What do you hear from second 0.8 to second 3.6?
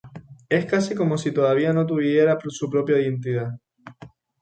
como si todavía no tuviera su propia identidad.